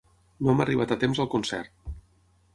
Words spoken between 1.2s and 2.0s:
al concert.